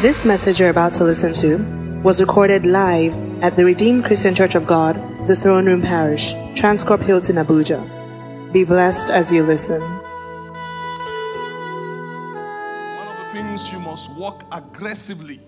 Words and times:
This 0.00 0.24
message 0.24 0.60
you're 0.60 0.70
about 0.70 0.92
to 0.94 1.02
listen 1.02 1.32
to 1.42 1.58
was 2.04 2.20
recorded 2.20 2.64
live 2.64 3.16
at 3.42 3.56
the 3.56 3.64
Redeemed 3.64 4.04
Christian 4.04 4.32
Church 4.32 4.54
of 4.54 4.64
God, 4.64 4.94
the 5.26 5.34
Throne 5.34 5.66
Room 5.66 5.82
Parish, 5.82 6.34
Transcorp 6.54 7.02
Hilton, 7.02 7.34
Abuja. 7.34 7.82
Be 8.52 8.62
blessed 8.62 9.10
as 9.10 9.32
you 9.32 9.42
listen. 9.42 9.80
One 9.80 9.98
of 13.08 13.16
the 13.18 13.24
things 13.32 13.72
you 13.72 13.80
must 13.80 14.08
walk 14.12 14.44
aggressively 14.52 15.40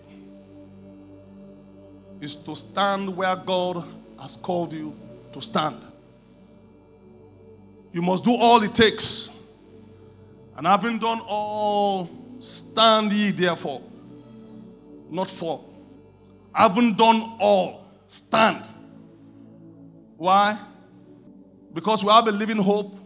is 2.21 2.35
to 2.35 2.57
stand 2.57 3.17
where 3.17 3.37
God 3.37 3.85
has 4.21 4.35
called 4.35 4.73
you 4.73 4.96
to 5.32 5.41
stand. 5.41 5.87
You 7.93 8.03
must 8.03 8.25
do 8.25 8.32
all 8.32 8.61
it 8.64 8.75
takes. 8.75 9.30
And 10.57 10.67
having 10.67 10.98
done 10.98 11.21
all, 11.25 12.11
stand 12.41 13.12
ye 13.12 13.30
therefore, 13.30 13.83
not 15.10 15.30
fall. 15.30 15.73
Having 16.55 16.95
done 16.95 17.37
all, 17.41 17.92
stand. 18.09 18.64
Why? 20.16 20.59
Because 21.73 22.05
we 22.05 22.10
have 22.10 22.27
a 22.27 22.33
living 22.33 22.59
hope 22.59 22.98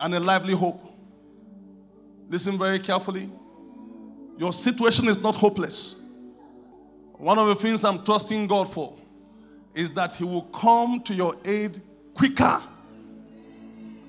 and 0.00 0.14
a 0.14 0.20
lively 0.20 0.54
hope. 0.54 0.82
Listen 2.28 2.56
very 2.58 2.78
carefully. 2.78 3.30
Your 4.38 4.52
situation 4.52 5.08
is 5.08 5.20
not 5.20 5.34
hopeless. 5.34 6.02
One 7.14 7.38
of 7.38 7.48
the 7.48 7.56
things 7.56 7.84
I'm 7.84 8.04
trusting 8.04 8.46
God 8.46 8.72
for 8.72 8.94
is 9.74 9.90
that 9.90 10.14
He 10.14 10.24
will 10.24 10.42
come 10.42 11.00
to 11.02 11.14
your 11.14 11.34
aid 11.44 11.82
quicker 12.14 12.62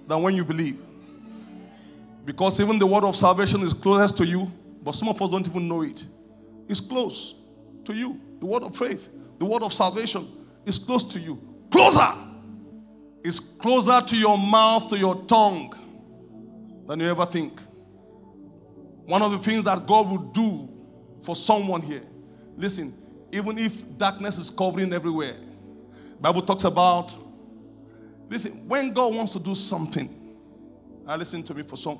than 0.07 0.21
when 0.21 0.35
you 0.35 0.45
believe. 0.45 0.79
Because 2.25 2.59
even 2.59 2.77
the 2.77 2.85
word 2.85 3.03
of 3.03 3.15
salvation 3.15 3.61
is 3.61 3.73
closest 3.73 4.17
to 4.17 4.25
you, 4.25 4.51
but 4.83 4.93
some 4.93 5.09
of 5.09 5.19
us 5.19 5.29
don't 5.29 5.47
even 5.47 5.67
know 5.67 5.81
it. 5.81 6.05
It's 6.69 6.79
close 6.79 7.33
to 7.85 7.93
you. 7.93 8.21
The 8.39 8.45
word 8.45 8.63
of 8.63 8.77
faith, 8.77 9.09
the 9.39 9.45
word 9.45 9.63
of 9.63 9.73
salvation 9.73 10.27
is 10.65 10.77
close 10.77 11.03
to 11.05 11.19
you. 11.19 11.41
Closer! 11.71 12.13
Is 13.23 13.39
closer 13.39 13.99
to 14.05 14.15
your 14.15 14.37
mouth, 14.37 14.87
to 14.89 14.97
your 14.97 15.23
tongue 15.25 15.73
than 16.87 17.01
you 17.01 17.09
ever 17.09 17.25
think. 17.25 17.59
One 19.05 19.21
of 19.21 19.31
the 19.31 19.39
things 19.39 19.63
that 19.65 19.85
God 19.85 20.09
will 20.09 20.31
do 20.31 20.69
for 21.23 21.35
someone 21.35 21.81
here, 21.81 22.03
listen, 22.55 22.93
even 23.31 23.57
if 23.57 23.97
darkness 23.97 24.37
is 24.37 24.49
covering 24.49 24.93
everywhere, 24.93 25.35
Bible 26.21 26.43
talks 26.43 26.63
about, 26.63 27.15
listen, 28.29 28.67
when 28.67 28.93
God 28.93 29.15
wants 29.15 29.33
to 29.33 29.39
do 29.39 29.55
something, 29.55 30.35
now 31.05 31.15
listen 31.15 31.43
to 31.43 31.53
me 31.53 31.63
for 31.63 31.75
some 31.75 31.99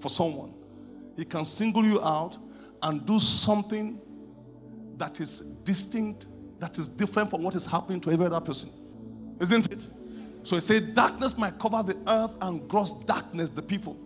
for 0.00 0.08
someone, 0.08 0.54
He 1.16 1.24
can 1.24 1.44
single 1.44 1.84
you 1.84 2.00
out 2.02 2.38
and 2.82 3.04
do 3.06 3.18
something 3.18 4.00
that 4.96 5.20
is 5.20 5.40
distinct, 5.64 6.26
that 6.58 6.78
is 6.78 6.88
different 6.88 7.30
from 7.30 7.42
what 7.42 7.54
is 7.54 7.66
happening 7.66 8.00
to 8.00 8.10
every 8.10 8.26
other 8.26 8.40
person. 8.40 8.70
Isn't 9.40 9.72
it? 9.72 9.88
So 10.42 10.56
he 10.56 10.60
said, 10.60 10.94
Darkness 10.94 11.36
might 11.36 11.58
cover 11.58 11.82
the 11.82 11.98
earth 12.06 12.36
and 12.40 12.68
gross 12.68 12.92
darkness 13.04 13.50
the 13.50 13.62
people. 13.62 13.96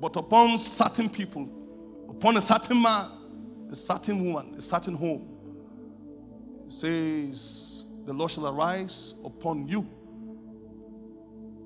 But 0.00 0.16
upon 0.16 0.58
certain 0.58 1.10
people, 1.10 1.48
upon 2.08 2.36
a 2.36 2.40
certain 2.40 2.80
man, 2.80 3.10
a 3.70 3.74
certain 3.74 4.24
woman, 4.24 4.54
a 4.56 4.62
certain 4.62 4.94
home, 4.94 5.28
it 6.66 6.72
says, 6.72 7.84
The 8.04 8.12
Lord 8.12 8.30
shall 8.30 8.46
arise 8.46 9.14
upon 9.24 9.66
you, 9.66 9.86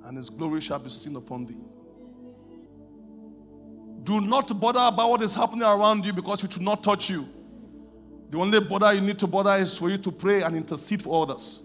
and 0.04 0.16
his 0.16 0.30
glory 0.30 0.60
shall 0.60 0.78
be 0.78 0.88
seen 0.88 1.16
upon 1.16 1.46
thee. 1.46 1.58
Do 4.04 4.20
not 4.20 4.58
bother 4.60 4.80
about 4.80 5.10
what 5.10 5.22
is 5.22 5.34
happening 5.34 5.62
around 5.62 6.04
you 6.04 6.12
because 6.12 6.42
it 6.42 6.56
will 6.56 6.64
not 6.64 6.82
touch 6.82 7.08
you. 7.08 7.26
The 8.30 8.38
only 8.38 8.60
bother 8.60 8.92
you 8.94 9.00
need 9.00 9.18
to 9.18 9.26
bother 9.26 9.54
is 9.56 9.76
for 9.76 9.90
you 9.90 9.98
to 9.98 10.10
pray 10.10 10.42
and 10.42 10.56
intercede 10.56 11.02
for 11.02 11.22
others. 11.22 11.62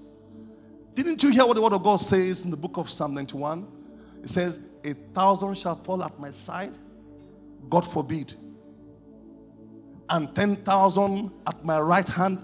Didn't 0.93 1.23
you 1.23 1.29
hear 1.29 1.45
what 1.45 1.55
the 1.55 1.61
word 1.61 1.73
of 1.73 1.83
God 1.83 1.97
says 1.97 2.43
in 2.43 2.49
the 2.51 2.57
book 2.57 2.77
of 2.77 2.89
Psalm 2.89 3.13
91? 3.13 3.67
It 4.23 4.29
says, 4.29 4.59
A 4.83 4.93
thousand 5.13 5.57
shall 5.57 5.75
fall 5.75 6.03
at 6.03 6.19
my 6.19 6.31
side, 6.31 6.77
God 7.69 7.89
forbid. 7.89 8.33
And 10.09 10.33
10,000 10.35 11.31
at 11.47 11.63
my 11.63 11.79
right 11.79 12.07
hand, 12.07 12.39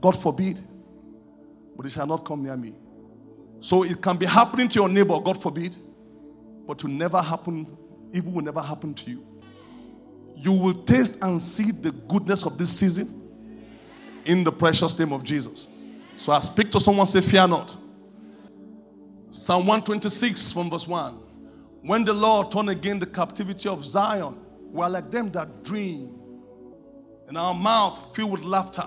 God 0.00 0.20
forbid. 0.20 0.60
But 1.76 1.86
it 1.86 1.90
shall 1.90 2.06
not 2.06 2.24
come 2.24 2.42
near 2.42 2.56
me. 2.56 2.74
So 3.60 3.82
it 3.84 4.00
can 4.02 4.16
be 4.16 4.26
happening 4.26 4.68
to 4.68 4.74
your 4.74 4.88
neighbor, 4.88 5.18
God 5.20 5.40
forbid, 5.40 5.76
but 6.66 6.78
to 6.80 6.88
never 6.88 7.20
happen, 7.20 7.76
evil 8.12 8.32
will 8.32 8.42
never 8.42 8.60
happen 8.60 8.94
to 8.94 9.10
you. 9.10 9.26
You 10.36 10.52
will 10.52 10.82
taste 10.84 11.18
and 11.22 11.40
see 11.40 11.70
the 11.70 11.92
goodness 11.92 12.44
of 12.44 12.58
this 12.58 12.70
season 12.70 13.30
in 14.24 14.44
the 14.44 14.52
precious 14.52 14.98
name 14.98 15.12
of 15.12 15.22
Jesus. 15.22 15.68
So 16.16 16.32
I 16.32 16.40
speak 16.40 16.70
to 16.72 16.80
someone, 16.80 17.06
say, 17.06 17.20
Fear 17.20 17.48
not. 17.48 17.76
Psalm 19.30 19.66
126 19.66 20.52
from 20.52 20.70
verse 20.70 20.86
1. 20.86 21.14
When 21.82 22.04
the 22.04 22.12
Lord 22.12 22.52
turned 22.52 22.70
again 22.70 22.98
the 22.98 23.06
captivity 23.06 23.68
of 23.68 23.84
Zion, 23.84 24.38
we 24.70 24.82
are 24.82 24.90
like 24.90 25.10
them 25.10 25.30
that 25.32 25.64
dream, 25.64 26.14
and 27.28 27.36
our 27.36 27.54
mouth 27.54 28.14
filled 28.14 28.32
with 28.32 28.42
laughter, 28.42 28.86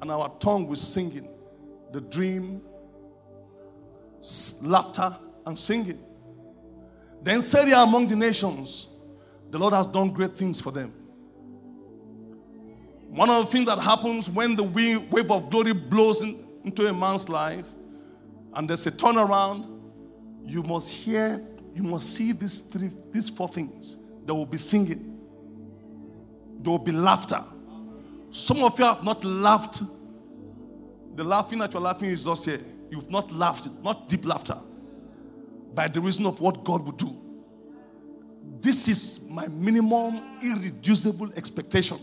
and 0.00 0.10
our 0.10 0.28
tongue 0.38 0.66
with 0.66 0.78
singing. 0.78 1.28
The 1.92 2.00
dream, 2.02 2.62
laughter, 4.62 5.16
and 5.46 5.58
singing. 5.58 5.98
Then 7.22 7.42
he 7.42 7.72
among 7.72 8.06
the 8.06 8.16
nations, 8.16 8.88
The 9.50 9.58
Lord 9.58 9.74
has 9.74 9.86
done 9.86 10.10
great 10.10 10.36
things 10.36 10.60
for 10.60 10.70
them. 10.70 10.92
One 13.08 13.28
of 13.28 13.46
the 13.46 13.52
things 13.52 13.66
that 13.66 13.78
happens 13.78 14.30
when 14.30 14.54
the 14.54 14.62
wave 14.62 15.30
of 15.30 15.50
glory 15.50 15.72
blows 15.72 16.22
in, 16.22 16.44
into 16.64 16.86
a 16.86 16.92
man's 16.92 17.28
life 17.28 17.66
and 18.54 18.68
there's 18.68 18.86
a 18.86 18.92
turnaround, 18.92 19.66
you 20.46 20.62
must 20.62 20.90
hear, 20.90 21.44
you 21.74 21.82
must 21.82 22.14
see 22.14 22.32
these 22.32 22.60
three, 22.60 22.90
these 23.12 23.28
four 23.28 23.48
things. 23.48 23.96
There 24.24 24.34
will 24.34 24.46
be 24.46 24.58
singing, 24.58 25.18
there 26.60 26.70
will 26.70 26.78
be 26.78 26.92
laughter. 26.92 27.42
Some 28.30 28.62
of 28.62 28.78
you 28.78 28.84
have 28.84 29.02
not 29.02 29.24
laughed. 29.24 29.82
The 31.16 31.24
laughing 31.24 31.58
that 31.58 31.72
you're 31.72 31.82
laughing 31.82 32.10
is 32.10 32.22
just 32.24 32.44
here. 32.44 32.60
You've 32.90 33.10
not 33.10 33.32
laughed, 33.32 33.68
not 33.82 34.08
deep 34.08 34.24
laughter, 34.24 34.56
by 35.74 35.88
the 35.88 36.00
reason 36.00 36.26
of 36.26 36.40
what 36.40 36.64
God 36.64 36.84
will 36.84 36.92
do. 36.92 37.16
This 38.60 38.88
is 38.88 39.20
my 39.28 39.46
minimum, 39.48 40.20
irreducible 40.42 41.32
expectation 41.34 41.98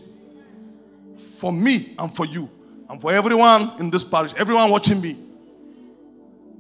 for 1.38 1.52
me 1.52 1.96
and 2.00 2.16
for 2.16 2.26
you 2.26 2.50
and 2.90 3.00
for 3.02 3.12
everyone 3.12 3.74
in 3.80 3.90
this 3.90 4.04
parish, 4.04 4.34
everyone 4.38 4.70
watching 4.72 5.02
me, 5.02 5.18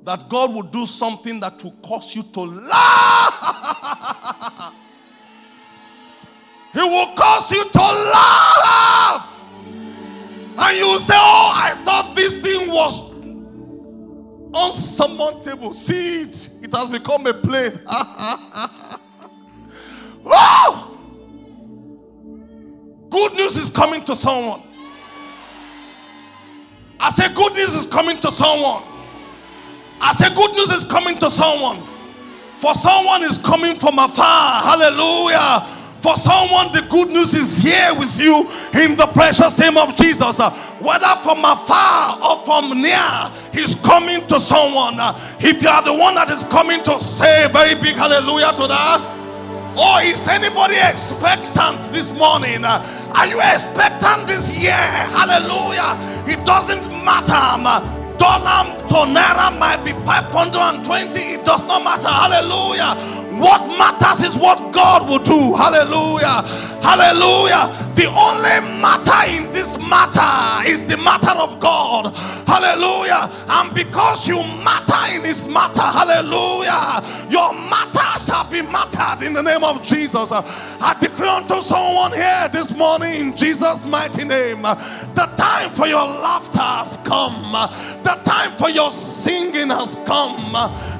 that 0.03 0.29
God 0.29 0.53
will 0.53 0.63
do 0.63 0.85
something 0.85 1.39
that 1.39 1.63
will 1.63 1.75
cause 1.83 2.15
you 2.15 2.23
to 2.23 2.41
laugh. 2.41 3.33
he 6.73 6.79
will 6.79 7.15
cause 7.15 7.51
you 7.51 7.63
to 7.63 7.79
laugh. 7.79 9.33
And 10.59 10.77
you 10.77 10.99
say, 10.99 11.13
Oh, 11.15 11.51
I 11.53 11.75
thought 11.83 12.15
this 12.15 12.39
thing 12.41 12.69
was 12.71 13.06
unsurmountable. 14.57 15.73
See 15.73 16.21
it, 16.23 16.49
it 16.63 16.73
has 16.73 16.89
become 16.89 17.27
a 17.27 17.33
plain. 17.33 17.79
wow! 20.23 20.97
Good 23.09 23.33
news 23.33 23.55
is 23.57 23.69
coming 23.69 24.03
to 24.05 24.15
someone. 24.15 24.63
I 26.99 27.11
say, 27.11 27.33
good 27.33 27.53
news 27.53 27.73
is 27.75 27.85
coming 27.85 28.19
to 28.19 28.31
someone. 28.31 28.83
I 30.01 30.13
say, 30.13 30.33
good 30.33 30.51
news 30.53 30.71
is 30.71 30.83
coming 30.83 31.17
to 31.19 31.29
someone. 31.29 31.87
For 32.59 32.73
someone 32.73 33.23
is 33.23 33.37
coming 33.37 33.79
from 33.79 33.99
afar. 33.99 34.63
Hallelujah. 34.63 35.75
For 36.01 36.15
someone, 36.17 36.71
the 36.73 36.85
good 36.89 37.09
news 37.09 37.33
is 37.33 37.59
here 37.59 37.93
with 37.95 38.17
you 38.19 38.49
in 38.73 38.95
the 38.95 39.07
precious 39.13 39.57
name 39.57 39.77
of 39.77 39.95
Jesus. 39.95 40.39
Whether 40.81 41.07
from 41.23 41.43
afar 41.43 42.19
or 42.21 42.45
from 42.45 42.81
near, 42.81 43.31
He's 43.51 43.75
coming 43.75 44.25
to 44.27 44.39
someone. 44.39 44.95
If 45.39 45.61
you 45.61 45.69
are 45.69 45.81
the 45.83 45.93
one 45.93 46.15
that 46.15 46.29
is 46.29 46.43
coming 46.45 46.83
to 46.83 46.99
say 46.99 47.45
a 47.45 47.49
very 47.49 47.75
big 47.75 47.95
hallelujah 47.95 48.53
to 48.57 48.67
that, 48.67 49.01
or 49.77 50.01
is 50.01 50.27
anybody 50.27 50.75
expectant 50.75 51.81
this 51.93 52.11
morning? 52.13 52.65
Are 52.65 53.27
you 53.27 53.39
expectant 53.39 54.27
this 54.27 54.57
year? 54.57 54.71
Hallelujah. 54.73 55.97
It 56.27 56.45
doesn't 56.45 56.89
matter. 57.05 57.57
Dollar 58.17 58.75
to 58.89 59.05
naira 59.05 59.57
might 59.59 59.85
be 59.85 59.91
520. 60.03 61.19
It 61.19 61.45
does 61.45 61.61
not 61.63 61.83
matter. 61.83 62.07
Hallelujah. 62.07 62.95
What 63.37 63.67
matters 63.77 64.23
is 64.27 64.35
what 64.35 64.71
God 64.71 65.07
will 65.07 65.19
do. 65.19 65.53
Hallelujah. 65.53 66.41
Hallelujah. 66.81 67.73
The 67.95 68.05
only 68.05 68.79
matter 68.79 69.31
in 69.31 69.51
this 69.51 69.77
matter 69.77 70.67
is 70.69 70.85
the 70.85 70.97
matter 70.97 71.31
of 71.31 71.59
God. 71.59 72.15
Hallelujah. 72.47 73.29
And 73.49 73.73
because 73.73 74.27
you 74.27 74.37
matter 74.63 75.15
in 75.15 75.23
this 75.23 75.47
matter, 75.47 75.81
hallelujah, 75.81 77.03
your 77.29 77.53
matter 77.53 78.23
shall 78.23 78.49
be 78.49 78.61
mattered 78.61 79.25
in 79.25 79.33
the 79.33 79.41
name 79.41 79.63
of 79.63 79.81
Jesus. 79.81 80.31
I 80.31 80.95
declare 80.99 81.29
unto 81.29 81.61
someone 81.61 82.13
here 82.13 82.49
this 82.51 82.75
morning 82.75 83.13
in 83.15 83.37
Jesus' 83.37 83.85
mighty 83.85 84.25
name 84.25 84.61
the 84.61 85.25
time 85.35 85.73
for 85.73 85.87
your 85.87 86.05
laughter 86.05 86.59
has 86.59 86.97
come, 86.97 87.51
the 88.03 88.13
time 88.23 88.55
for 88.57 88.69
your 88.69 88.91
singing 88.91 89.69
has 89.69 89.95
come, 90.05 90.53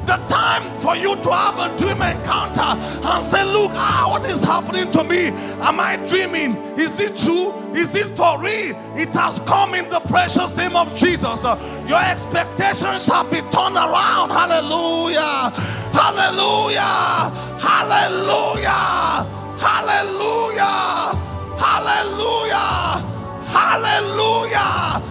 the 0.06 0.18
time 0.28 0.80
for 0.80 0.96
you 0.96 1.16
to 1.18 1.32
have 1.32 1.60
a 1.60 1.78
dream 1.78 2.02
encounter 2.02 2.62
and 2.62 3.26
say, 3.26 3.44
Look, 3.46 3.72
ah, 3.76 4.08
what 4.10 4.30
is 4.30 4.42
happening 4.44 4.92
to 4.92 5.04
me? 5.04 5.28
Am 5.68 5.81
I 5.81 5.98
dreaming? 6.08 6.56
Is 6.80 6.98
it 7.02 7.18
true? 7.18 7.52
Is 7.75 7.94
it 7.94 8.16
for 8.16 8.40
real? 8.40 8.74
It 8.96 9.10
has 9.10 9.42
come 9.42 9.75
in 9.75 9.90
the 9.90 10.00
precious 10.00 10.56
name 10.56 10.78
of 10.78 10.96
Jesus. 10.96 11.44
Your 11.44 12.02
expectation 12.02 12.98
shall 13.02 13.25
be 13.30 13.42
turned 13.52 13.75
around. 13.75 14.30
Hallelujah! 14.30 15.52
Hallelujah! 15.92 17.34
Hallelujah! 17.60 19.28
Hallelujah! 19.60 21.12
Hallelujah! 21.60 23.04
Hallelujah! 23.52 25.02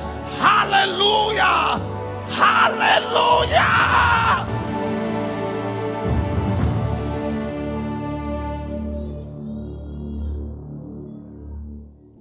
Hallelujah! 0.40 1.78
Hallelujah! 2.32 3.76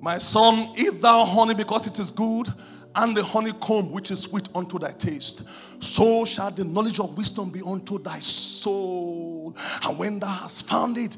My 0.05 0.19
son, 0.19 0.71
eat 0.77 1.01
thou 1.01 1.25
honey 1.25 1.55
because 1.55 1.87
it 1.87 1.97
is 1.97 2.11
good, 2.11 2.53
and 2.93 3.17
the 3.17 3.23
honeycomb 3.23 3.91
which 3.91 4.11
is 4.11 4.19
sweet 4.21 4.47
unto 4.53 4.77
thy 4.77 4.91
taste. 4.91 5.41
So 5.79 6.25
shall 6.25 6.51
the 6.51 6.63
knowledge 6.63 6.99
of 6.99 7.17
wisdom 7.17 7.49
be 7.49 7.63
unto 7.65 7.97
thy 7.97 8.19
soul. 8.19 9.55
And 9.81 9.97
when 9.97 10.19
thou 10.19 10.27
hast 10.27 10.67
found 10.67 10.99
it, 10.99 11.17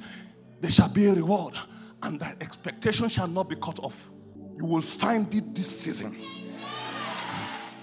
there 0.62 0.72
shall 0.72 0.88
be 0.88 1.08
a 1.08 1.14
reward, 1.14 1.56
and 2.02 2.18
thy 2.18 2.34
expectation 2.40 3.10
shall 3.10 3.28
not 3.28 3.50
be 3.50 3.58
cut 3.58 3.78
off. 3.80 3.94
You 4.56 4.64
will 4.64 4.82
find 4.82 5.36
it 5.36 5.54
this 5.54 5.82
season. 5.82 6.16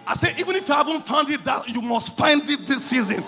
I 0.06 0.14
say, 0.14 0.34
even 0.38 0.56
if 0.56 0.66
you 0.66 0.74
haven't 0.74 1.06
found 1.06 1.28
it, 1.28 1.44
that 1.44 1.68
you 1.68 1.82
must 1.82 2.16
find 2.16 2.48
it 2.48 2.66
this 2.66 2.82
season. 2.82 3.22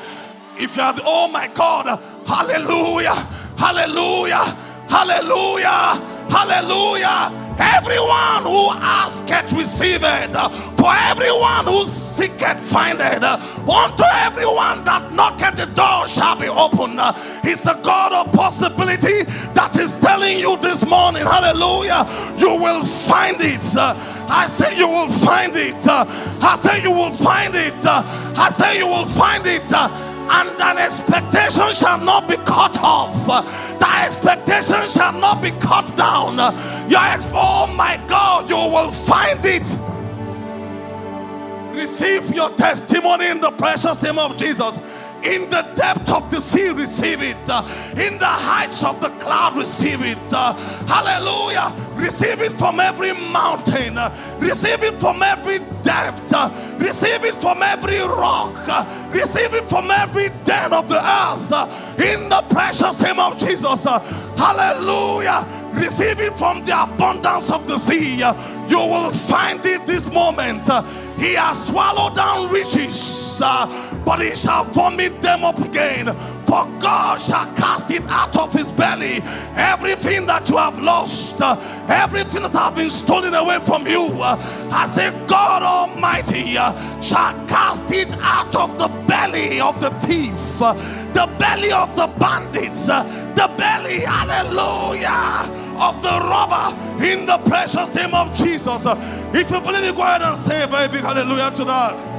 If 0.57 0.77
you 0.77 0.83
have, 0.83 0.99
oh 1.05 1.29
my 1.29 1.49
God, 1.49 2.01
hallelujah, 2.27 3.15
hallelujah, 3.59 4.45
hallelujah, 4.89 6.01
hallelujah. 6.31 7.46
Everyone 7.59 8.43
who 8.43 8.71
asketh, 8.73 9.53
receiveth. 9.53 10.33
For 10.77 10.93
everyone 10.93 11.65
who 11.65 11.85
seeketh, 11.85 12.71
findeth. 12.71 13.23
Unto 13.23 14.05
everyone 14.15 14.85
that 14.85 15.13
knocketh, 15.13 15.57
the 15.57 15.67
door 15.67 16.07
shall 16.09 16.37
be 16.37 16.49
opened. 16.49 17.01
He's 17.43 17.63
the 17.63 17.75
God 17.83 18.13
of 18.13 18.33
possibility 18.33 19.25
that 19.55 19.77
is 19.79 19.97
telling 19.97 20.39
you 20.39 20.57
this 20.59 20.85
morning, 20.85 21.23
hallelujah, 21.23 22.07
you 22.39 22.55
will 22.55 22.85
find 22.85 23.37
it. 23.41 23.61
I 24.29 24.47
say 24.49 24.77
you 24.77 24.89
will 24.89 25.11
find 25.11 25.55
it. 25.57 25.77
I 25.87 26.57
say 26.57 26.83
you 26.83 26.91
will 26.93 27.13
find 27.13 27.55
it. 27.55 27.75
I 27.85 28.51
say 28.51 28.79
you 28.79 28.87
will 28.87 29.07
find 29.07 29.47
it 29.47 29.63
and 30.29 30.61
an 30.61 30.79
expectation 30.79 31.73
shall 31.73 31.99
not 31.99 32.29
be 32.29 32.37
cut 32.37 32.79
off. 32.81 33.27
The 33.79 33.89
expectation 34.03 34.89
shall 34.89 35.13
not 35.13 35.43
be 35.43 35.53
cut 35.53 35.97
down. 35.97 36.37
Your 36.91 37.01
exp- 37.01 37.31
oh 37.35 37.67
my 37.69 38.01
God, 38.07 38.49
you 38.49 38.57
will 38.57 38.93
find 38.93 39.45
it. 39.45 39.79
Receive 41.75 42.35
your 42.35 42.51
testimony 42.51 43.27
in 43.27 43.41
the 43.41 43.51
precious 43.53 44.03
name 44.03 44.19
of 44.19 44.37
Jesus. 44.37 44.79
In 45.27 45.51
the 45.51 45.63
depth 45.75 46.11
of 46.11 46.31
the 46.31 46.41
sea, 46.41 46.71
receive 46.71 47.21
it. 47.21 47.37
In 47.99 48.19
the 48.19 48.27
heights 48.27 48.85
of 48.85 49.01
the 49.01 49.11
cloud, 49.19 49.57
receive 49.57 50.03
it. 50.03 50.19
Hallelujah. 50.31 51.75
Receive 51.95 52.41
it 52.43 52.53
from 52.53 52.79
every 52.79 53.13
mountain. 53.13 53.99
Receive 54.39 54.85
it 54.85 55.01
from 55.01 55.23
every 55.23 55.59
depth. 55.83 56.33
Receive 56.79 57.25
it 57.25 57.35
from 57.35 57.63
every 57.63 57.99
rock. 57.99 58.55
Receive 59.13 59.53
it 59.55 59.69
from 59.69 59.91
every 59.91 60.29
den 60.45 60.73
of 60.73 60.89
the 60.89 61.01
earth. 61.01 62.01
In 62.01 62.29
the 62.29 62.43
precious 62.51 63.01
name 63.01 63.19
of 63.19 63.37
Jesus. 63.39 63.85
Hallelujah. 63.85 65.45
Receive 65.73 66.21
it 66.21 66.39
from 66.39 66.65
the 66.65 66.83
abundance 66.83 67.51
of 67.51 67.67
the 67.67 67.79
sea. 67.79 68.19
You 68.69 68.79
will 68.79 69.11
find 69.11 69.65
it 69.67 69.87
this 69.87 70.07
moment. 70.07 70.69
He 71.19 71.35
has 71.35 71.67
swallowed 71.67 72.15
down 72.15 72.53
riches, 72.53 73.39
but 74.07 74.23
he 74.23 74.37
shall 74.37 74.65
vomit 74.67 75.21
them 75.21 75.45
up 75.45 75.59
again. 75.59 76.07
For 76.47 76.65
God 76.79 77.21
shall 77.21 77.53
cast 77.55 77.91
it 77.91 78.03
out 78.07 78.37
of 78.37 78.53
his 78.53 78.71
belly. 78.71 79.21
Everything 79.57 80.27
that 80.27 80.49
you 80.49 80.57
have 80.57 80.79
lost, 80.79 81.43
uh, 81.43 81.57
everything 81.89 82.43
that 82.43 82.53
has 82.53 82.73
been 82.73 82.89
stolen 82.89 83.35
away 83.35 83.59
from 83.67 83.85
you, 83.85 84.05
uh, 84.23 84.39
I 84.71 84.87
say, 84.87 85.11
God 85.27 85.65
Almighty 85.65 86.57
uh, 86.57 86.73
shall 87.01 87.35
cast 87.49 87.91
it 87.91 88.09
out 88.21 88.55
of 88.55 88.79
the 88.79 88.87
belly 89.09 89.61
of 89.61 89.81
the 89.81 89.91
thief, 90.07 90.33
the 90.61 91.29
belly 91.41 91.73
of 91.73 91.97
the 91.97 92.07
bandits, 92.07 92.87
the 92.87 93.53
belly, 93.59 94.01
hallelujah, 94.03 95.51
of 95.81 96.01
the 96.01 96.09
robber 96.09 97.05
in 97.05 97.27
the 97.27 97.39
precious 97.39 97.93
name 97.93 98.15
of 98.15 98.33
Jesus. 98.37 98.85
If 99.35 99.51
you 99.51 99.61
believe 99.61 99.83
it, 99.83 99.97
go 99.97 100.03
ahead 100.03 100.23
and 100.23 100.39
say 100.39 100.63
a 100.63 100.69
very 100.69 100.87
big 100.87 101.01
hallelujah 101.01 101.51
to 101.57 101.65
that. 101.65 102.16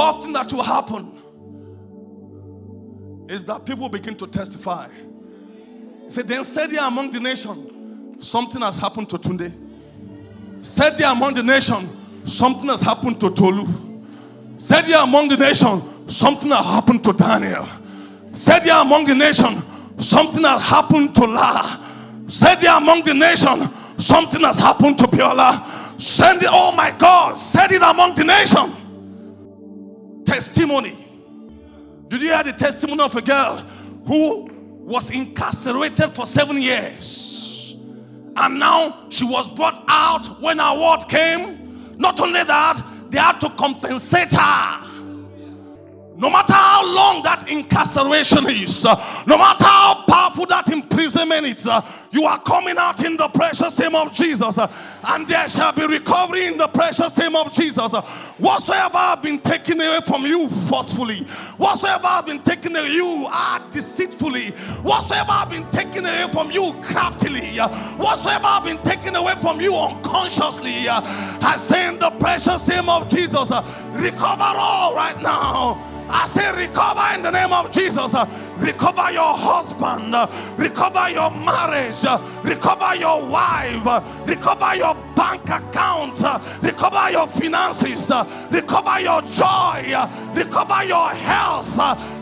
Fourth 0.00 0.24
thing 0.24 0.32
that 0.32 0.50
will 0.52 0.62
happen 0.62 1.18
is 3.28 3.44
that 3.44 3.66
people 3.66 3.88
begin 3.88 4.16
to 4.16 4.26
testify. 4.26 4.88
Say, 6.08 6.22
then 6.22 6.42
said 6.44 6.70
there 6.70 6.86
among 6.86 7.10
the 7.10 7.20
nation, 7.20 8.16
something 8.18 8.62
has 8.62 8.78
happened 8.78 9.10
to 9.10 9.18
Tunde. 9.18 9.52
Said 10.62 10.96
there 10.96 11.12
among 11.12 11.34
the 11.34 11.42
nation, 11.42 11.88
something 12.24 12.68
has 12.68 12.80
happened 12.80 13.20
to 13.20 13.30
Tolu. 13.30 13.66
Said 14.56 14.82
there 14.86 15.02
among 15.02 15.28
the 15.28 15.36
nation, 15.36 15.82
something 16.08 16.50
has 16.50 16.64
happened 16.64 17.04
to 17.04 17.12
Daniel. 17.12 17.68
Said 18.32 18.60
there 18.60 18.80
among 18.80 19.04
the 19.04 19.14
nation, 19.14 19.62
something 19.98 20.44
has 20.44 20.62
happened 20.62 21.14
to 21.14 21.26
La. 21.26 21.78
Said 22.26 22.56
there 22.56 22.76
among 22.76 23.04
the 23.04 23.12
nation, 23.12 23.68
something 23.98 24.40
has 24.40 24.58
happened 24.58 24.98
to 24.98 25.06
Piola. 25.06 25.94
Send 25.98 26.42
it, 26.42 26.48
oh 26.50 26.72
my 26.72 26.90
God, 26.90 27.34
said 27.34 27.70
it 27.72 27.82
among 27.82 28.14
the 28.14 28.24
nation. 28.24 28.79
Testimony. 30.30 30.96
Did 32.06 32.22
you 32.22 32.28
hear 32.28 32.44
the 32.44 32.52
testimony 32.52 33.02
of 33.02 33.16
a 33.16 33.20
girl 33.20 33.56
who 34.06 34.48
was 34.84 35.10
incarcerated 35.10 36.14
for 36.14 36.24
seven 36.24 36.62
years? 36.62 37.74
And 38.36 38.60
now 38.60 39.08
she 39.08 39.24
was 39.24 39.48
brought 39.48 39.82
out 39.88 40.40
when 40.40 40.60
her 40.60 40.80
word 40.80 41.08
came. 41.08 41.96
Not 41.98 42.20
only 42.20 42.44
that, 42.44 42.80
they 43.10 43.18
had 43.18 43.40
to 43.40 43.50
compensate 43.50 44.32
her. 44.32 44.86
No 46.16 46.30
matter 46.30 46.52
how 46.52 46.86
long 46.86 47.24
that 47.24 47.48
incarceration 47.48 48.48
is, 48.50 48.84
no 48.84 49.36
matter 49.36 49.64
how 49.64 50.04
powerful 50.06 50.46
that 50.46 50.70
imprisonment 50.70 51.44
is, 51.44 51.66
you 52.10 52.24
are 52.24 52.40
coming 52.40 52.76
out 52.76 53.04
in 53.04 53.16
the 53.16 53.28
precious 53.28 53.78
name 53.78 53.94
of 53.94 54.12
Jesus, 54.12 54.58
uh, 54.58 54.70
and 55.04 55.28
there 55.28 55.46
shall 55.48 55.72
be 55.72 55.86
recovery 55.86 56.46
in 56.46 56.56
the 56.56 56.66
precious 56.68 57.16
name 57.16 57.36
of 57.36 57.52
Jesus. 57.52 57.94
Uh, 57.94 58.02
whatsoever 58.38 58.98
have 58.98 59.22
been 59.22 59.40
taken 59.40 59.80
away 59.80 60.00
from 60.06 60.26
you 60.26 60.48
forcefully, 60.48 61.24
whatsoever 61.56 62.08
have 62.08 62.26
been 62.26 62.42
taken 62.42 62.74
away 62.74 62.88
from 62.88 62.94
you 62.94 63.26
are 63.30 63.60
deceitfully, 63.70 64.50
whatsoever 64.82 65.32
have 65.32 65.50
been 65.50 65.68
taken 65.70 66.04
away 66.04 66.28
from 66.32 66.50
you 66.50 66.74
craftily, 66.82 67.58
uh, 67.60 67.68
whatsoever 67.96 68.46
have 68.46 68.64
been 68.64 68.82
taken 68.82 69.14
away 69.14 69.34
from 69.40 69.60
you 69.60 69.76
unconsciously, 69.76 70.88
I 70.88 71.56
say 71.58 71.86
in 71.86 71.98
the 71.98 72.10
precious 72.10 72.66
name 72.66 72.88
of 72.88 73.08
Jesus, 73.08 73.50
recover 73.92 74.42
all 74.42 74.94
right 74.94 75.20
now. 75.22 75.86
I 76.12 76.26
say, 76.26 76.50
recover 76.52 77.14
in 77.14 77.22
the 77.22 77.30
name 77.30 77.52
of 77.52 77.70
Jesus. 77.70 78.12
Recover 78.60 79.10
your 79.10 79.34
husband, 79.34 80.14
recover 80.58 81.08
your 81.08 81.30
marriage, 81.30 82.04
recover 82.44 82.94
your 82.94 83.24
wife, 83.24 84.04
recover 84.26 84.74
your 84.76 84.94
bank 85.16 85.48
account, 85.48 86.20
recover 86.62 87.10
your 87.10 87.26
finances, 87.26 88.10
recover 88.50 89.00
your 89.00 89.22
joy, 89.22 89.94
recover 90.34 90.84
your 90.84 91.08
health, 91.08 91.70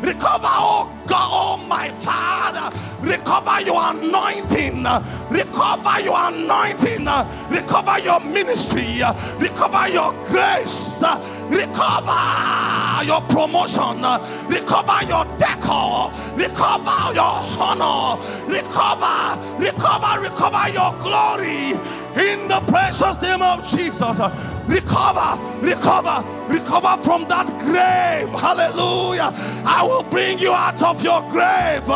recover, 0.03 0.47
oh 0.47 0.89
God, 1.07 1.31
oh 1.33 1.57
my 1.67 1.91
Father, 2.01 2.77
recover 3.01 3.61
your 3.61 3.91
anointing, 3.91 4.85
recover 5.31 6.01
your 6.01 6.17
anointing, 6.19 7.05
recover 7.51 7.99
your 7.99 8.21
ministry, 8.21 9.01
recover 9.39 9.89
your 9.89 10.13
grace 10.25 11.03
recover 11.49 13.05
your 13.05 13.21
promotion, 13.23 14.03
recover 14.49 15.05
your 15.07 15.25
decor, 15.39 16.13
recover 16.37 17.15
your 17.15 17.39
honor, 17.59 18.21
recover, 18.47 19.41
recover, 19.59 20.21
recover 20.21 20.69
your 20.71 20.93
glory 21.03 21.73
in 22.17 22.49
the 22.49 22.61
precious 22.67 23.21
name 23.23 23.43
of 23.43 23.67
Jesus. 23.69 24.19
Recover, 24.67 25.41
recover, 25.61 26.25
recover 26.49 27.03
from 27.03 27.27
that 27.29 27.47
grave. 27.61 28.29
Hallelujah. 28.39 29.33
I 29.65 29.83
will 29.83 30.03
bring 30.03 30.39
you 30.39 30.53
out 30.53 30.83
of 30.83 31.03
your 31.03 31.23
grave, 31.29 31.87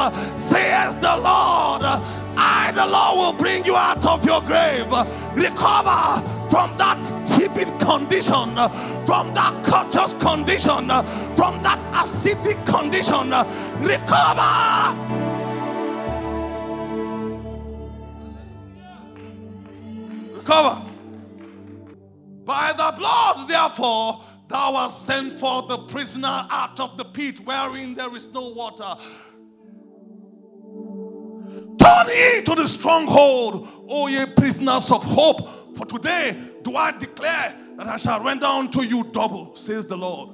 says 0.40 0.97
the 0.97 1.16
Lord. 1.16 1.82
I, 2.35 2.73
the 2.75 2.87
Lord, 2.87 3.18
will 3.18 3.32
bring 3.38 3.64
you 3.64 3.76
out 3.76 4.04
of 4.06 4.25
your 4.25 4.40
grave. 4.40 4.90
Recover 5.35 6.41
from 6.52 6.76
that 6.76 7.00
tepid 7.26 7.66
condition, 7.80 8.54
from 9.06 9.32
that 9.32 9.64
conscious 9.64 10.12
condition, 10.12 10.87
from 11.35 11.62
that 11.62 11.78
acidic 11.94 12.66
condition. 12.66 13.30
Recover. 13.80 14.92
Recover. 20.37 20.82
By 22.44 22.75
the 22.76 22.97
blood, 22.99 23.49
therefore, 23.49 24.23
thou 24.49 24.75
hast 24.75 25.06
sent 25.06 25.40
forth 25.40 25.68
the 25.68 25.78
prisoner 25.78 26.47
out 26.50 26.78
of 26.78 26.99
the 26.99 27.04
pit 27.06 27.40
wherein 27.47 27.94
there 27.94 28.14
is 28.14 28.30
no 28.30 28.50
water. 28.50 28.94
Turn 31.78 32.06
ye 32.14 32.42
to 32.42 32.54
the 32.54 32.68
stronghold, 32.68 33.66
O 33.88 34.09
ye 34.09 34.26
prisoners 34.37 34.92
of 34.92 35.02
hope. 35.02 35.62
For 35.75 35.87
today 35.87 36.37
do 36.62 36.76
I 36.76 36.93
declare 36.99 37.55
that 37.76 37.87
I 37.87 37.97
shall 37.97 38.23
render 38.23 38.47
unto 38.47 38.83
you 38.83 39.05
double, 39.12 39.57
says 39.57 39.87
the 39.87 39.97
Lord. 39.97 40.31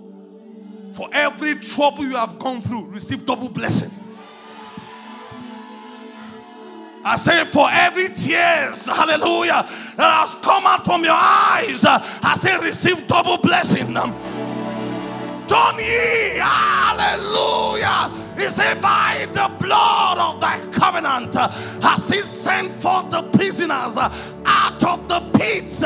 For 0.95 1.09
every 1.13 1.55
trouble 1.57 2.05
you 2.05 2.17
have 2.17 2.39
gone 2.39 2.61
through, 2.61 2.87
receive 2.87 3.25
double 3.25 3.49
blessing. 3.49 3.91
I 7.05 7.17
say, 7.17 7.45
for 7.47 7.69
every 7.71 8.09
tears, 8.09 8.87
hallelujah, 8.87 9.67
that 9.97 10.27
has 10.27 10.35
come 10.43 10.67
out 10.67 10.85
from 10.85 11.05
your 11.05 11.15
eyes, 11.15 11.85
I 11.87 12.35
say, 12.37 12.59
receive 12.59 13.07
double 13.07 13.39
blessing. 13.39 13.95
Don't 13.95 15.79
ye, 15.79 16.39
hallelujah. 16.39 18.11
He 18.39 18.49
said, 18.49 18.81
by 18.81 19.29
the 19.33 19.51
blood 19.59 20.19
of 20.19 20.41
thy 20.41 20.59
covenant, 20.71 21.35
has 21.35 22.09
he 22.09 22.21
sent 22.21 22.73
forth 22.81 23.11
the 23.11 23.23
prisoners 23.33 23.97
out 23.97 24.85
of 24.85 25.09
the 25.09 25.21
pits 25.37 25.83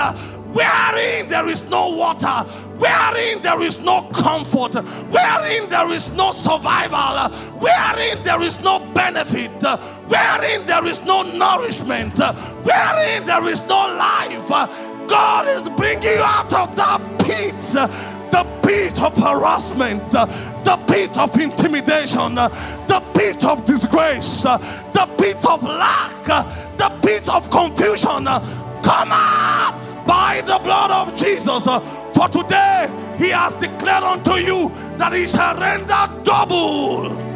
wherein 0.52 1.28
there 1.28 1.48
is 1.48 1.64
no 1.70 1.96
water, 1.96 2.46
wherein 2.76 3.40
there 3.40 3.60
is 3.62 3.78
no 3.78 4.02
comfort, 4.12 4.74
wherein 5.10 5.68
there 5.68 5.90
is 5.90 6.10
no 6.10 6.32
survival, 6.32 7.30
wherein 7.58 8.22
there 8.22 8.42
is 8.42 8.60
no 8.60 8.78
benefit, 8.92 9.50
wherein 10.08 10.66
there 10.66 10.84
is 10.84 11.02
no 11.04 11.22
nourishment, 11.22 12.18
wherein 12.18 13.24
there 13.24 13.46
is 13.46 13.62
no 13.62 13.86
life. 13.96 14.48
God 15.08 15.48
is 15.48 15.68
bringing 15.70 16.02
you 16.02 16.22
out 16.22 16.52
of 16.52 16.76
that 16.76 17.00
pit, 17.18 17.54
the 18.32 18.44
pit 18.62 19.00
of 19.00 19.16
harassment, 19.16 20.14
uh, 20.14 20.26
the 20.64 20.76
pit 20.92 21.16
of 21.18 21.38
intimidation, 21.38 22.38
uh, 22.38 22.48
the 22.88 23.00
pit 23.14 23.44
of 23.44 23.64
disgrace, 23.64 24.44
uh, 24.44 24.58
the 24.92 25.06
pit 25.18 25.44
of 25.46 25.62
lack, 25.62 26.24
the 26.78 26.88
pit 27.02 27.28
of 27.28 27.48
confusion. 27.50 28.24
Come 28.82 29.12
out 29.12 30.04
by 30.06 30.42
the 30.44 30.58
blood 30.58 30.90
of 30.90 31.14
Jesus. 31.14 31.64
For 31.64 32.28
today, 32.28 32.90
He 33.18 33.28
has 33.28 33.54
declared 33.54 34.02
unto 34.02 34.34
you 34.34 34.72
that 34.96 35.12
He 35.12 35.28
shall 35.28 35.56
render 35.60 36.24
double. 36.24 37.31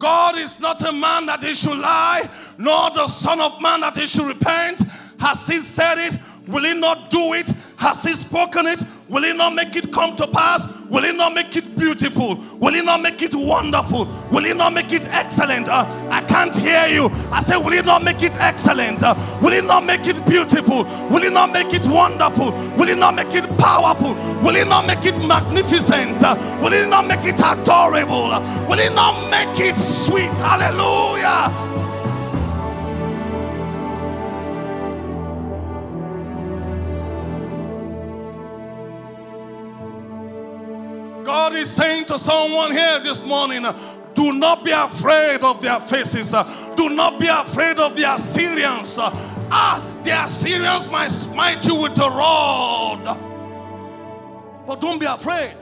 God 0.00 0.38
is 0.38 0.58
not 0.58 0.80
a 0.82 0.92
man 0.92 1.26
that 1.26 1.42
he 1.42 1.54
should 1.54 1.76
lie, 1.78 2.28
nor 2.56 2.90
the 2.90 3.06
Son 3.06 3.38
of 3.38 3.60
Man 3.60 3.82
that 3.82 3.98
he 3.98 4.06
should 4.06 4.26
repent. 4.26 4.80
Has 5.20 5.46
he 5.46 5.58
said 5.58 5.98
it? 5.98 6.18
Will 6.48 6.64
he 6.64 6.72
not 6.74 7.10
do 7.10 7.34
it? 7.34 7.50
Has 7.76 8.02
he 8.02 8.14
spoken 8.14 8.66
it? 8.66 8.82
Will 9.10 9.22
he 9.22 9.34
not 9.34 9.54
make 9.54 9.76
it 9.76 9.92
come 9.92 10.16
to 10.16 10.26
pass? 10.26 10.66
Will 10.88 11.02
he 11.02 11.12
not 11.12 11.34
make 11.34 11.54
it 11.54 11.76
beautiful? 11.76 12.36
Will 12.58 12.72
he 12.72 12.82
not 12.82 13.02
make 13.02 13.20
it 13.20 13.34
wonderful? 13.34 14.06
Will 14.32 14.44
he 14.44 14.54
not 14.54 14.72
make 14.72 14.92
it 14.92 15.06
excellent? 15.08 15.68
Uh, 15.68 15.84
I 16.10 16.22
can't 16.22 16.56
hear 16.56 16.86
you. 16.86 17.10
I 17.30 17.40
say, 17.42 17.56
will 17.56 17.70
he 17.72 17.82
not 17.82 18.02
make 18.02 18.22
it 18.22 18.32
excellent? 18.40 19.02
Uh, 19.02 19.14
will 19.42 19.52
he 19.52 19.60
not 19.60 19.84
make 19.84 20.06
it 20.06 20.24
beautiful? 20.26 20.84
Will 21.10 21.22
he 21.22 21.30
not 21.30 21.52
make 21.52 21.74
it 21.74 21.86
wonderful? 21.86 22.52
Will 22.76 22.86
he 22.86 22.94
not 22.94 23.14
make 23.16 23.34
it 23.34 23.49
powerful? 23.60 24.14
Will 24.42 24.54
he 24.54 24.64
not 24.64 24.86
make 24.86 25.04
it 25.04 25.16
magnificent? 25.26 26.22
Will 26.62 26.70
he 26.70 26.86
not 26.86 27.06
make 27.06 27.24
it 27.24 27.38
adorable? 27.38 28.30
Will 28.68 28.78
he 28.78 28.88
not 28.88 29.30
make 29.30 29.60
it 29.60 29.76
sweet? 29.76 30.30
Hallelujah. 30.40 31.68
God 41.24 41.54
is 41.54 41.70
saying 41.70 42.06
to 42.06 42.18
someone 42.18 42.72
here 42.72 42.98
this 43.00 43.22
morning, 43.22 43.64
do 44.14 44.32
not 44.32 44.64
be 44.64 44.72
afraid 44.72 45.42
of 45.42 45.62
their 45.62 45.80
faces. 45.80 46.34
Do 46.76 46.88
not 46.88 47.20
be 47.20 47.28
afraid 47.28 47.78
of 47.78 47.94
the 47.94 48.12
Assyrians. 48.12 48.96
Ah, 48.98 49.80
the 50.02 50.24
Assyrians 50.24 50.86
might 50.88 51.10
smite 51.10 51.64
you 51.66 51.76
with 51.76 51.98
a 52.00 52.08
rod. 52.08 53.29
But 54.70 54.80
don't 54.80 55.00
be 55.00 55.06
afraid. 55.06 55.56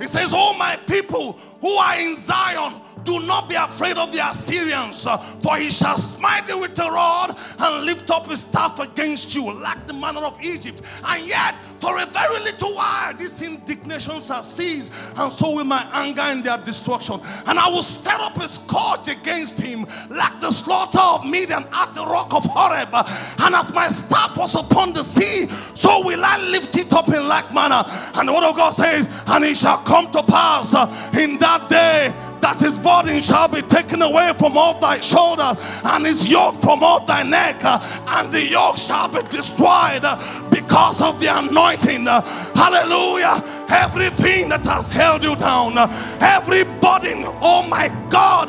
He 0.00 0.06
says, 0.06 0.30
Oh, 0.32 0.54
my 0.54 0.76
people 0.76 1.38
who 1.60 1.68
are 1.74 2.00
in 2.00 2.16
Zion, 2.16 2.80
do 3.04 3.20
not 3.20 3.48
be 3.48 3.54
afraid 3.54 3.96
of 3.96 4.12
the 4.12 4.30
Assyrians, 4.30 5.06
uh, 5.06 5.18
for 5.42 5.56
he 5.56 5.70
shall 5.70 5.96
smite 5.96 6.46
thee 6.46 6.54
with 6.54 6.78
a 6.78 6.90
rod 6.90 7.36
and 7.58 7.84
lift 7.84 8.10
up 8.10 8.26
his 8.28 8.42
staff 8.42 8.78
against 8.78 9.34
you, 9.34 9.52
like 9.52 9.86
the 9.86 9.92
manner 9.92 10.20
of 10.20 10.40
Egypt. 10.42 10.82
And 11.04 11.26
yet, 11.26 11.54
for 11.80 11.98
a 11.98 12.06
very 12.06 12.38
little 12.40 12.74
while, 12.74 13.14
these 13.14 13.40
indignations 13.42 14.26
shall 14.26 14.42
cease, 14.42 14.90
and 15.16 15.32
so 15.32 15.56
will 15.56 15.64
my 15.64 15.88
anger 15.92 16.20
and 16.20 16.44
their 16.44 16.58
destruction. 16.58 17.20
And 17.46 17.58
I 17.58 17.68
will 17.68 17.82
stir 17.82 18.10
up 18.10 18.36
a 18.36 18.48
scourge 18.48 19.08
against 19.08 19.58
him, 19.58 19.86
like 20.10 20.40
the 20.40 20.50
slaughter 20.50 21.00
of 21.00 21.24
Midian 21.24 21.64
at 21.72 21.94
the 21.94 22.02
rock 22.02 22.34
of 22.34 22.44
Horeb. 22.44 22.90
And 23.38 23.54
as 23.54 23.70
my 23.72 23.88
staff 23.88 24.36
was 24.36 24.54
upon 24.54 24.92
the 24.92 25.02
sea, 25.02 25.48
so 25.74 26.04
will 26.04 26.24
I 26.24 26.38
lift 26.38 26.76
it 26.76 26.92
up 26.92 27.08
in 27.08 27.26
like 27.26 27.52
manner. 27.52 27.82
And 28.14 28.28
the 28.28 28.32
word 28.32 28.44
of 28.44 28.56
God 28.56 28.70
says, 28.70 29.08
And 29.26 29.44
it 29.44 29.56
shall 29.56 29.78
come 29.78 30.10
to 30.12 30.22
pass 30.22 30.74
uh, 30.74 31.12
in 31.18 31.38
that 31.38 31.68
day 31.68 32.12
that 32.40 32.60
his 32.60 32.76
burden 32.78 33.20
shall 33.20 33.48
be 33.48 33.62
taken 33.62 34.02
away 34.02 34.32
from 34.38 34.56
off 34.56 34.80
thy 34.80 35.00
shoulders 35.00 35.56
and 35.84 36.06
his 36.06 36.26
yoke 36.26 36.60
from 36.60 36.82
off 36.82 37.06
thy 37.06 37.22
neck 37.22 37.62
uh, 37.64 37.78
and 38.08 38.32
the 38.32 38.44
yoke 38.44 38.76
shall 38.76 39.08
be 39.08 39.22
destroyed 39.28 40.02
because 40.50 41.02
of 41.02 41.20
the 41.20 41.26
anointing. 41.26 42.06
Hallelujah. 42.06 43.42
Everything 43.68 44.48
that 44.48 44.64
has 44.66 44.90
held 44.90 45.22
you 45.22 45.36
down 45.36 45.78
every 46.20 46.64
burden 46.64 47.24
oh 47.40 47.66
my 47.68 47.88
god 48.08 48.48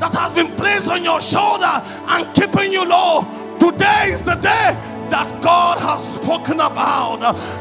that 0.00 0.14
has 0.14 0.32
been 0.32 0.54
placed 0.56 0.88
on 0.88 1.04
your 1.04 1.20
shoulder 1.20 1.64
and 1.64 2.34
keeping 2.34 2.72
you 2.72 2.84
low 2.84 3.22
today 3.58 4.10
is 4.12 4.22
the 4.22 4.34
day 4.36 4.91
that 5.12 5.42
God 5.42 5.78
has 5.78 6.14
spoken 6.14 6.54
about. 6.54 7.20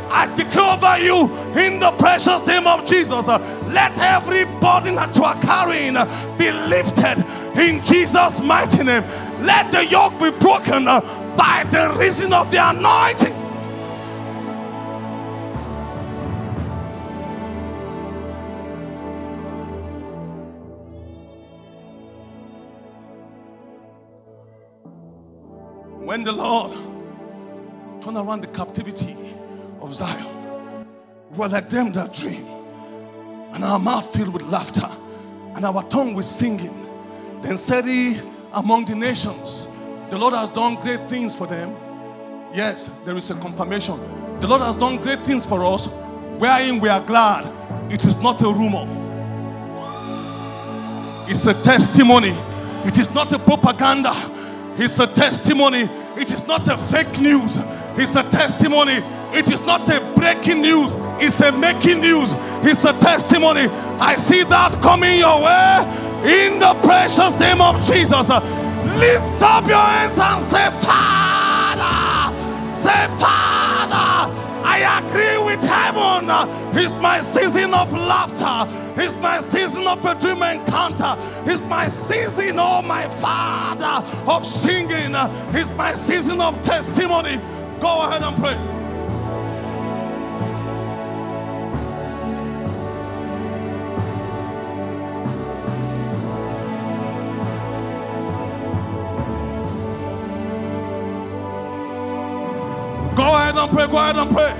I 0.09 0.33
declare 0.37 0.71
over 0.71 0.97
you 1.03 1.27
in 1.59 1.81
the 1.81 1.91
precious 1.99 2.47
name 2.47 2.65
of 2.65 2.85
Jesus. 2.85 3.27
Let 3.27 3.99
every 3.99 4.45
burden 4.61 4.95
that 4.95 5.13
you 5.17 5.23
are 5.25 5.37
carrying 5.41 5.95
be 6.37 6.49
lifted 6.49 7.25
in 7.59 7.83
Jesus' 7.83 8.39
mighty 8.39 8.83
name. 8.83 9.03
Let 9.41 9.69
the 9.73 9.85
yoke 9.85 10.13
be 10.13 10.31
broken 10.31 10.85
by 10.85 11.67
the 11.69 11.93
reason 11.99 12.31
of 12.31 12.49
the 12.51 12.69
anointing. 12.69 13.33
When 26.05 26.23
the 26.23 26.31
Lord 26.31 26.90
turn 28.01 28.17
around 28.17 28.41
the 28.41 28.47
captivity 28.47 29.15
of 29.79 29.93
Zion. 29.93 30.87
We 31.31 31.45
are 31.45 31.49
like 31.49 31.69
them 31.69 31.91
that 31.93 32.13
dream, 32.13 32.45
and 33.53 33.63
our 33.63 33.79
mouth 33.79 34.11
filled 34.13 34.33
with 34.33 34.43
laughter, 34.43 34.89
and 35.55 35.63
our 35.63 35.83
tongue 35.83 36.13
with 36.13 36.25
singing. 36.25 36.75
Then 37.41 37.57
said 37.57 37.85
he 37.85 38.19
among 38.53 38.85
the 38.85 38.95
nations, 38.95 39.67
The 40.09 40.17
Lord 40.17 40.33
has 40.33 40.49
done 40.49 40.75
great 40.75 41.07
things 41.09 41.35
for 41.35 41.47
them. 41.47 41.75
Yes, 42.53 42.89
there 43.05 43.15
is 43.15 43.29
a 43.29 43.35
confirmation. 43.35 43.99
The 44.39 44.47
Lord 44.47 44.61
has 44.61 44.75
done 44.75 44.97
great 44.97 45.23
things 45.23 45.45
for 45.45 45.63
us, 45.65 45.87
wherein 46.37 46.79
we 46.79 46.89
are 46.89 47.05
glad. 47.05 47.45
It 47.91 48.05
is 48.05 48.15
not 48.17 48.41
a 48.41 48.45
rumor, 48.45 48.87
it's 51.29 51.45
a 51.45 51.53
testimony, 51.61 52.35
it 52.85 52.97
is 52.97 53.09
not 53.11 53.31
a 53.31 53.39
propaganda 53.39 54.13
It's 54.77 54.99
a 54.99 55.07
testimony. 55.07 55.89
It 56.17 56.31
is 56.31 56.45
not 56.47 56.67
a 56.67 56.77
fake 56.77 57.19
news. 57.19 57.57
It's 57.97 58.15
a 58.15 58.23
testimony. 58.29 59.01
It 59.33 59.49
is 59.51 59.61
not 59.61 59.87
a 59.89 60.13
breaking 60.15 60.61
news. 60.61 60.95
It's 61.19 61.39
a 61.39 61.51
making 61.51 61.99
news. 62.01 62.33
It's 62.63 62.83
a 62.83 62.93
testimony. 62.99 63.67
I 63.99 64.15
see 64.15 64.43
that 64.43 64.81
coming 64.81 65.19
your 65.19 65.41
way 65.41 66.45
in 66.45 66.59
the 66.59 66.73
precious 66.83 67.39
name 67.39 67.61
of 67.61 67.75
Jesus. 67.85 68.29
Lift 68.29 69.41
up 69.41 69.67
your 69.67 69.77
hands 69.77 70.17
and 70.19 70.43
say, 70.43 70.69
Father. 70.85 72.35
Say, 72.75 73.07
Father. 73.19 74.41
I 74.63 75.03
agree 75.03 75.37
with 75.45 75.63
heaven. 75.63 76.29
It's 76.77 76.93
my 76.95 77.21
season 77.21 77.73
of 77.73 77.91
laughter. 77.91 78.67
It's 79.01 79.15
my 79.15 79.39
season 79.41 79.87
of 79.87 80.03
a 80.05 80.15
dream 80.15 80.43
encounter. 80.43 81.15
It's 81.45 81.61
my 81.61 81.87
season, 81.87 82.57
oh 82.59 82.81
my 82.81 83.09
Father, 83.09 84.05
of 84.29 84.45
singing. 84.45 85.13
It's 85.53 85.69
my 85.71 85.95
season 85.95 86.41
of 86.41 86.61
testimony. 86.61 87.41
Go 87.81 88.01
ahead 88.03 88.21
and 88.21 88.37
pray. 88.37 88.53
Go 103.15 103.35
ahead 103.35 103.57
and 103.57 103.71
pray. 103.71 103.87
Go 103.87 103.97
ahead 103.97 104.15
and 104.17 104.31
pray. 104.31 104.53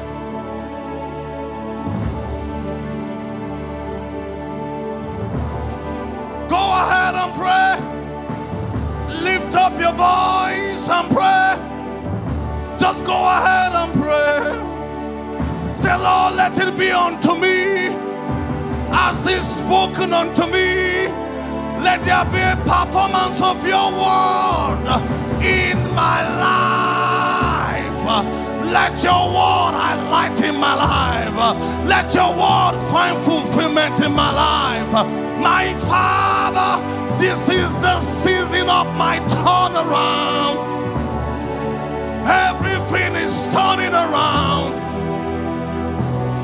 Go 6.50 6.58
ahead 6.58 7.16
and 7.16 7.34
pray. 7.38 7.78
Lift 9.22 9.56
up 9.56 9.80
your 9.80 9.94
voice 9.94 10.90
and 10.90 11.10
pray. 11.12 11.51
Just 12.92 13.06
go 13.06 13.24
ahead 13.24 13.72
and 13.72 13.94
pray. 14.04 15.76
Say, 15.78 15.96
Lord, 15.96 16.36
let 16.36 16.60
it 16.60 16.78
be 16.78 16.92
unto 16.92 17.36
me 17.36 17.88
as 18.92 19.26
is 19.26 19.48
spoken 19.48 20.12
unto 20.12 20.46
me. 20.46 21.08
Let 21.80 22.04
there 22.04 22.26
be 22.26 22.42
a 22.44 22.58
performance 22.68 23.42
of 23.42 23.66
your 23.66 23.92
word 23.94 24.84
in 25.42 25.78
my 25.96 26.20
life. 26.44 28.04
Let 28.74 29.02
your 29.02 29.26
word 29.30 29.74
highlight 29.80 30.42
in 30.42 30.58
my 30.58 30.76
life. 30.76 31.88
Let 31.88 32.14
your 32.14 32.32
word 32.32 32.76
find 32.92 33.22
fulfillment 33.22 34.02
in 34.02 34.12
my 34.12 34.34
life. 34.34 34.92
My 35.40 35.74
Father, 35.88 36.84
this 37.18 37.40
is 37.48 37.74
the 37.80 38.02
season 38.02 38.68
of 38.68 38.86
my 38.98 39.20
turnaround. 39.30 40.71
Everything 42.26 43.16
is 43.16 43.34
turning 43.54 43.94
around. 43.94 44.80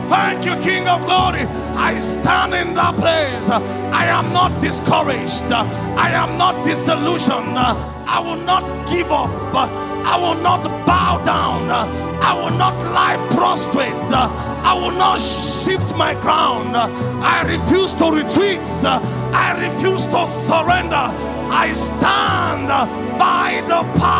Thank 0.10 0.46
you, 0.46 0.56
King 0.62 0.88
of 0.88 1.06
Glory. 1.06 1.42
I 1.76 2.00
stand 2.00 2.54
in 2.54 2.74
that 2.76 2.96
place. 2.96 3.50
I 3.50 4.06
am 4.06 4.32
not 4.34 4.62
discouraged. 4.62 5.52
I 5.52 6.10
am 6.12 6.38
not 6.38 6.66
disillusioned. 6.66 7.58
I 7.58 8.20
will 8.20 8.42
not 8.44 8.66
give 8.90 9.12
up. 9.12 9.30
I 9.54 10.18
will 10.18 10.42
not 10.42 10.64
bow 10.86 11.22
down. 11.24 11.70
I 11.70 12.34
will 12.34 12.58
not 12.58 12.74
lie 12.94 13.18
prostrate. 13.32 13.94
I 13.94 14.74
will 14.74 14.92
not 14.98 15.20
shift 15.20 15.96
my 15.96 16.14
ground. 16.16 16.76
I 16.76 17.44
refuse 17.44 17.94
to 17.94 18.06
retreat. 18.12 18.62
I 18.84 19.68
refuse 19.68 20.06
to 20.06 20.28
surrender. 20.48 21.06
I 21.50 21.74
stand 21.74 22.68
by 23.20 23.62
the 23.68 23.84
power 24.00 24.17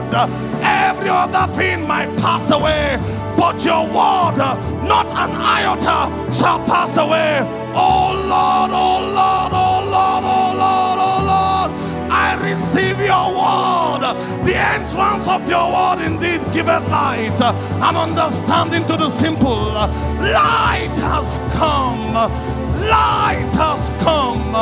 word. 0.00 0.14
Every 0.62 1.08
other 1.08 1.52
thing 1.54 1.86
might 1.86 2.14
pass 2.18 2.50
away, 2.50 2.98
but 3.36 3.64
your 3.64 3.86
word, 3.86 4.38
not 4.86 5.06
an 5.12 5.30
iota, 5.32 6.32
shall 6.32 6.64
pass 6.66 6.96
away. 6.96 7.40
Oh 7.74 8.12
Lord, 8.14 8.70
oh 8.72 9.00
Lord, 9.14 9.52
oh 9.52 9.90
Lord, 9.90 10.24
oh 10.24 10.54
Lord, 10.58 10.98
oh 10.98 11.20
Lord. 11.26 12.10
I 12.12 12.34
receive 12.42 12.98
your 12.98 13.30
word. 13.30 14.44
The 14.44 14.56
entrance 14.56 15.28
of 15.28 15.48
your 15.48 15.70
word 15.70 16.00
indeed 16.04 16.40
giveth 16.52 16.88
light 16.88 17.40
and 17.40 17.96
understanding 17.96 18.86
to 18.86 18.96
the 18.96 19.10
simple. 19.10 19.72
Light 19.72 20.96
has 20.96 21.38
come. 21.54 22.14
Light 22.14 23.50
has 23.54 23.88
come. 24.02 24.52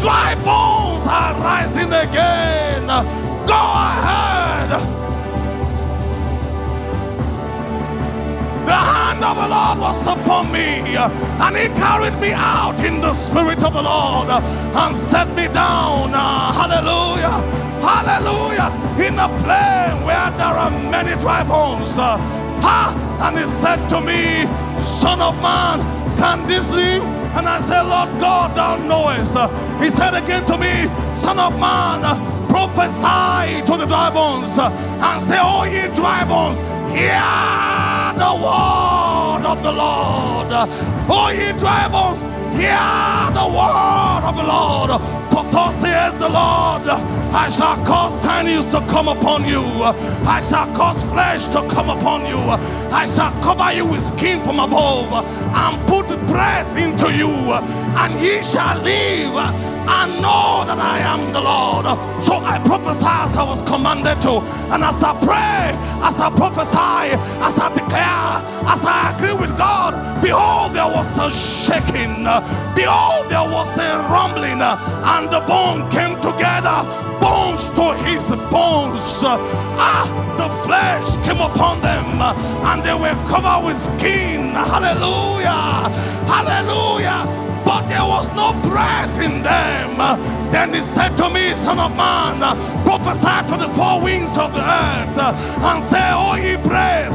Dry 0.00 0.34
bones 0.44 1.06
are 1.06 1.34
rising 1.40 1.92
again. 1.92 3.31
Go 3.46 3.54
ahead. 3.54 4.70
The 8.66 8.72
hand 8.74 9.24
of 9.24 9.36
the 9.36 9.48
Lord 9.48 9.78
was 9.80 10.06
upon 10.06 10.52
me, 10.52 10.96
and 10.96 11.56
He 11.56 11.68
carried 11.78 12.18
me 12.20 12.32
out 12.32 12.78
in 12.84 13.00
the 13.00 13.12
Spirit 13.14 13.62
of 13.64 13.72
the 13.74 13.82
Lord 13.82 14.30
and 14.30 14.96
set 14.96 15.28
me 15.34 15.48
down. 15.48 16.10
Hallelujah! 16.12 17.42
Hallelujah! 17.82 18.70
In 19.04 19.18
a 19.18 19.28
plain 19.42 20.04
where 20.06 20.30
there 20.38 20.56
are 20.56 20.70
many 20.70 21.20
dry 21.20 21.42
bones. 21.42 21.96
Ha! 21.96 22.94
And 23.20 23.38
He 23.38 23.46
said 23.60 23.88
to 23.88 24.00
me, 24.00 24.46
Son 24.80 25.20
of 25.20 25.34
man, 25.42 25.80
can 26.16 26.46
this 26.46 26.68
live? 26.70 27.02
And 27.34 27.48
I 27.48 27.60
said, 27.60 27.82
Lord 27.82 28.20
God, 28.20 28.54
thou 28.54 28.76
knowest. 28.76 29.36
He 29.82 29.90
said 29.90 30.14
again 30.14 30.44
to 30.46 30.56
me, 30.56 30.86
Son 31.18 31.38
of 31.38 31.58
man, 31.58 32.02
prophesy 32.52 33.64
to 33.64 33.76
the 33.78 33.86
dry 33.86 34.10
bones 34.10 34.58
and 34.58 35.22
say, 35.26 35.38
Oh, 35.40 35.64
ye 35.64 35.88
dry 35.96 36.22
bones, 36.24 36.58
hear 36.92 37.24
the 38.20 38.32
word 38.44 39.44
of 39.52 39.62
the 39.62 39.72
Lord. 39.72 40.48
Oh, 41.08 41.28
ye 41.32 41.58
dry 41.58 41.88
bones, 41.88 42.20
hear 42.60 42.76
the 43.32 43.48
word 43.58 44.22
of 44.28 44.36
the 44.36 44.44
Lord. 44.44 44.90
For 45.32 45.44
thus 45.50 45.74
says 45.80 46.12
the 46.18 46.28
Lord, 46.28 46.84
I 47.34 47.48
shall 47.48 47.82
cause 47.84 48.20
sinews 48.22 48.66
to 48.66 48.80
come 48.88 49.08
upon 49.08 49.46
you. 49.46 49.62
I 49.62 50.40
shall 50.40 50.72
cause 50.74 51.02
flesh 51.04 51.46
to 51.46 51.66
come 51.68 51.88
upon 51.88 52.26
you. 52.26 52.38
I 52.92 53.06
shall 53.06 53.32
cover 53.42 53.72
you 53.72 53.86
with 53.86 54.04
skin 54.04 54.42
from 54.44 54.60
above 54.60 55.12
and 55.12 55.88
put 55.88 56.08
breath 56.26 56.76
into 56.76 57.12
you, 57.12 57.30
and 57.30 58.20
ye 58.20 58.42
shall 58.42 58.78
live 58.82 59.36
and 59.84 60.22
know 60.22 60.64
that 60.66 60.78
I 60.78 60.98
am 60.98 61.32
the 61.32 61.40
Lord. 61.40 61.86
So 62.22 62.36
I 62.36 62.58
prophesy 62.64 63.04
as 63.04 63.34
I 63.34 63.42
was 63.42 63.62
commanded 63.62 64.20
to. 64.22 64.40
And 64.72 64.84
as 64.84 65.02
I 65.02 65.12
pray, 65.20 65.74
as 66.06 66.20
I 66.20 66.30
prophesy, 66.30 67.16
as 67.42 67.58
I 67.58 67.68
declare, 67.74 68.44
as 68.72 68.84
I 68.84 69.12
agree 69.16 69.34
with 69.34 69.56
God, 69.58 70.22
behold, 70.22 70.74
there 70.74 70.86
was 70.86 71.10
a 71.18 71.30
shaking. 71.30 72.24
Behold, 72.76 73.28
there 73.28 73.48
was 73.48 73.72
a 73.78 74.06
rumbling, 74.12 74.60
and 74.62 75.30
the 75.30 75.40
bone 75.40 75.90
came 75.90 76.14
together. 76.20 76.84
Bones 77.22 77.68
to 77.78 77.94
his 78.04 78.24
bones. 78.50 79.02
Ah, 79.78 80.04
the 80.36 80.48
flesh 80.64 81.16
came 81.24 81.40
upon 81.40 81.80
them, 81.80 82.20
and 82.68 82.82
they 82.82 82.94
were 82.94 83.16
covered 83.30 83.64
with 83.64 83.78
skin. 83.78 84.50
Hallelujah. 84.50 85.88
Hallelujah 86.26 87.51
but 87.64 87.88
there 87.88 88.04
was 88.04 88.26
no 88.34 88.52
breath 88.68 89.20
in 89.20 89.42
them. 89.42 89.98
Then 90.50 90.74
he 90.74 90.80
said 90.80 91.16
to 91.16 91.30
me, 91.30 91.54
Son 91.54 91.78
of 91.78 91.96
man, 91.96 92.40
prophesy 92.84 93.36
to 93.50 93.56
the 93.56 93.68
four 93.74 94.02
winds 94.02 94.36
of 94.36 94.52
the 94.52 94.60
earth 94.60 95.18
and 95.18 95.82
say, 95.84 96.10
Oh, 96.12 96.36
ye 96.36 96.56
breath, 96.56 97.12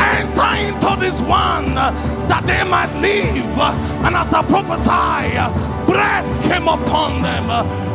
enter 0.00 0.52
into 0.66 1.00
this 1.00 1.20
one 1.22 1.74
that 1.74 2.44
they 2.46 2.62
might 2.64 2.92
live. 3.00 3.58
And 4.04 4.16
as 4.16 4.32
I 4.32 4.42
prophesy, 4.42 5.36
breath 5.90 6.26
came 6.44 6.68
upon 6.68 7.22
them. 7.22 7.48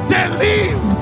They 0.09 0.27
lived, 0.37 1.01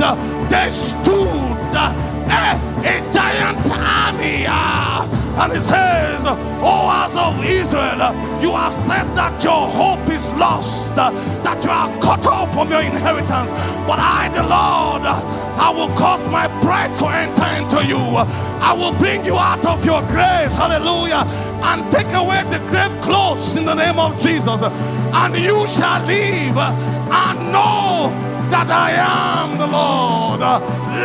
they 0.51 0.69
stood, 0.71 1.49
a, 1.75 2.59
a 2.85 3.13
giant 3.13 3.65
army. 3.71 4.45
Ah, 4.47 5.18
And 5.39 5.53
he 5.53 5.59
says, 5.59 6.21
Oh, 6.61 6.89
house 6.91 7.15
of 7.15 7.45
Israel, 7.45 7.95
you 8.43 8.51
have 8.51 8.75
said 8.75 9.07
that 9.15 9.41
your 9.41 9.71
hope 9.71 10.09
is 10.09 10.27
lost, 10.35 10.93
that 10.95 11.63
you 11.63 11.71
are 11.71 11.87
cut 12.01 12.27
off 12.27 12.51
from 12.53 12.69
your 12.69 12.81
inheritance. 12.81 13.51
But 13.87 13.99
I, 14.03 14.27
the 14.35 14.43
Lord, 14.43 15.07
I 15.07 15.69
will 15.71 15.87
cause 15.95 16.21
my 16.29 16.47
breath 16.59 16.91
to 16.99 17.07
enter 17.07 17.47
into 17.55 17.87
you. 17.87 17.95
I 17.95 18.73
will 18.73 18.91
bring 18.99 19.23
you 19.23 19.37
out 19.37 19.65
of 19.65 19.85
your 19.85 20.01
graves, 20.11 20.55
hallelujah, 20.55 21.23
and 21.63 21.89
take 21.89 22.11
away 22.11 22.43
the 22.51 22.59
grave 22.67 22.91
clothes 23.01 23.55
in 23.55 23.63
the 23.63 23.75
name 23.75 23.97
of 23.97 24.19
Jesus. 24.19 24.61
And 24.61 25.37
you 25.37 25.67
shall 25.69 26.03
live 26.05 26.57
and 26.57 27.51
know 27.55 28.11
that 28.51 28.67
I 28.67 28.91
am 28.91 29.57
the 29.57 29.67
Lord. 29.67 30.41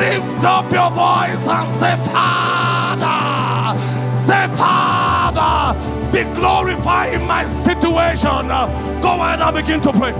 Lift 0.02 0.42
up 0.42 0.66
your 0.72 0.90
voice 0.90 1.46
and 1.46 1.70
say, 1.70 1.94
Father. 2.10 3.33
Say, 4.24 4.48
Father, 4.56 5.78
be 6.10 6.24
glorified 6.32 7.12
in 7.12 7.26
my 7.26 7.44
situation. 7.44 8.48
Go 9.02 9.20
ahead 9.20 9.40
and 9.42 9.54
begin 9.54 9.82
to 9.82 9.92
pray. 9.92 10.12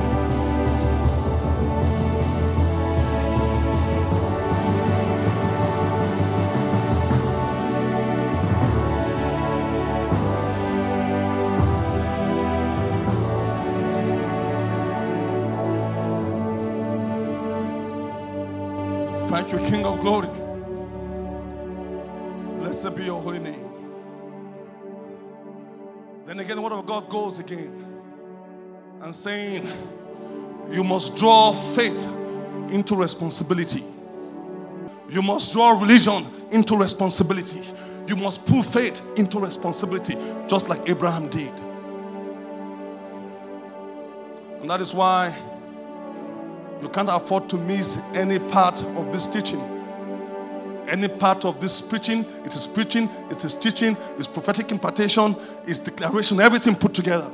Thank 19.30 19.50
you, 19.50 19.58
King 19.60 19.86
of 19.86 20.00
Glory. 20.00 20.28
Blessed 22.60 22.94
be 22.94 23.04
your 23.04 23.22
holy 23.22 23.38
name. 23.38 23.53
Then 26.34 26.44
again, 26.44 26.56
the 26.56 26.62
word 26.62 26.72
of 26.72 26.84
God 26.84 27.08
goes 27.08 27.38
again 27.38 27.86
and 29.02 29.14
saying, 29.14 29.68
You 30.68 30.82
must 30.82 31.14
draw 31.14 31.52
faith 31.76 32.08
into 32.72 32.96
responsibility. 32.96 33.84
You 35.08 35.22
must 35.22 35.52
draw 35.52 35.78
religion 35.80 36.26
into 36.50 36.76
responsibility. 36.76 37.62
You 38.08 38.16
must 38.16 38.44
pull 38.46 38.64
faith 38.64 39.00
into 39.14 39.38
responsibility, 39.38 40.16
just 40.48 40.68
like 40.68 40.88
Abraham 40.88 41.28
did. 41.28 41.52
And 44.60 44.68
that 44.68 44.80
is 44.80 44.92
why 44.92 45.32
you 46.82 46.88
can't 46.88 47.10
afford 47.10 47.48
to 47.50 47.56
miss 47.56 47.96
any 48.12 48.40
part 48.40 48.82
of 48.82 49.12
this 49.12 49.28
teaching. 49.28 49.73
Any 50.88 51.08
part 51.08 51.44
of 51.44 51.60
this 51.60 51.80
preaching, 51.80 52.24
it 52.44 52.54
is 52.54 52.66
preaching, 52.66 53.08
it 53.30 53.44
is 53.44 53.54
teaching, 53.54 53.96
it's 54.18 54.28
prophetic 54.28 54.70
impartation, 54.70 55.36
it's 55.66 55.78
declaration, 55.78 56.40
everything 56.40 56.74
put 56.74 56.94
together. 56.94 57.30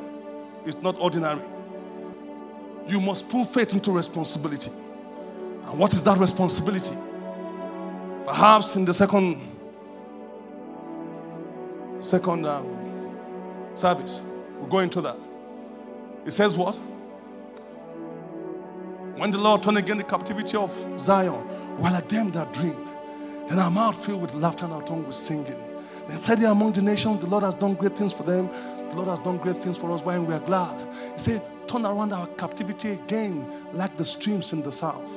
It's 0.64 0.80
not 0.82 0.96
ordinary. 1.00 1.40
You 2.86 3.00
must 3.00 3.28
put 3.28 3.52
faith 3.52 3.72
into 3.72 3.92
responsibility. 3.92 4.70
And 4.70 5.78
what 5.78 5.94
is 5.94 6.02
that 6.04 6.18
responsibility? 6.18 6.96
Perhaps 8.24 8.76
in 8.76 8.84
the 8.84 8.94
second 8.94 9.46
second 12.00 12.46
um, 12.46 13.14
service, 13.74 14.22
we'll 14.58 14.68
go 14.68 14.78
into 14.78 15.00
that. 15.00 15.16
It 16.24 16.32
says 16.32 16.56
what? 16.56 16.74
When 19.16 19.30
the 19.30 19.38
Lord 19.38 19.62
turned 19.62 19.78
again 19.78 19.98
the 19.98 20.04
captivity 20.04 20.56
of 20.56 20.70
Zion, 21.00 21.34
while 21.78 21.92
like 21.92 22.08
them 22.08 22.30
that 22.32 22.52
drink, 22.54 22.76
then 23.50 23.58
our 23.58 23.70
mouth 23.70 24.04
filled 24.06 24.22
with 24.22 24.32
laughter 24.34 24.64
and 24.64 24.72
our 24.72 24.82
tongue 24.82 25.04
with 25.04 25.16
singing. 25.16 25.60
Then 26.06 26.16
said 26.16 26.38
they 26.38 26.46
among 26.46 26.72
the 26.72 26.82
nations, 26.82 27.20
the 27.20 27.26
Lord 27.26 27.42
has 27.42 27.54
done 27.54 27.74
great 27.74 27.96
things 27.98 28.12
for 28.12 28.22
them. 28.22 28.46
The 28.46 28.94
Lord 28.94 29.08
has 29.08 29.18
done 29.18 29.38
great 29.38 29.56
things 29.56 29.76
for 29.76 29.90
us, 29.92 30.02
why 30.02 30.18
we 30.18 30.32
are 30.32 30.40
glad. 30.40 30.76
He 31.14 31.18
said, 31.18 31.42
turn 31.66 31.84
around 31.84 32.12
our 32.12 32.26
captivity 32.28 32.90
again 32.90 33.50
like 33.72 33.96
the 33.96 34.04
streams 34.04 34.52
in 34.52 34.62
the 34.62 34.70
south. 34.70 35.10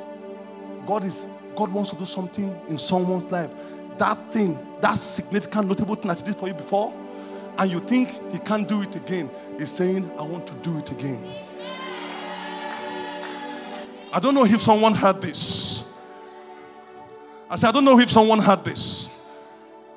God 0.88 1.04
is 1.04 1.28
God 1.56 1.72
wants 1.72 1.92
to 1.92 1.96
do 1.96 2.06
something 2.06 2.60
in 2.68 2.80
someone's 2.80 3.26
life. 3.26 3.52
That 4.00 4.18
thing, 4.34 4.58
that 4.82 4.96
significant, 4.96 5.68
notable 5.68 5.96
thing 5.96 6.08
that 6.08 6.20
He 6.20 6.26
did 6.26 6.38
for 6.38 6.48
you 6.48 6.56
before, 6.56 6.92
and 7.60 7.72
you 7.72 7.80
think 7.80 8.20
He 8.32 8.40
can't 8.40 8.68
do 8.68 8.82
it 8.82 8.96
again. 8.96 9.30
He's 9.60 9.72
saying, 9.72 10.12
I 10.18 10.24
want 10.24 10.48
to 10.48 10.54
do 10.56 10.80
it 10.80 10.90
again. 10.92 11.24
I 14.12 14.20
don't 14.20 14.34
know 14.36 14.46
if 14.46 14.62
someone 14.62 14.94
heard 14.94 15.22
this. 15.22 15.84
I 17.54 17.56
said, 17.56 17.68
I 17.68 17.72
don't 17.72 17.86
know 17.86 18.00
if 18.00 18.10
someone 18.10 18.40
heard 18.40 18.66
this. 18.66 19.10